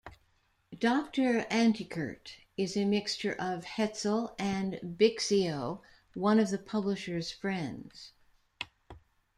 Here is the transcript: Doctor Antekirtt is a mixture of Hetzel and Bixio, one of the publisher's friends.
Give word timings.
Doctor 0.79 1.45
Antekirtt 1.51 2.37
is 2.57 2.75
a 2.75 2.85
mixture 2.85 3.33
of 3.33 3.65
Hetzel 3.65 4.33
and 4.39 4.79
Bixio, 4.97 5.81
one 6.15 6.39
of 6.39 6.49
the 6.49 6.57
publisher's 6.57 7.31
friends. 7.31 8.11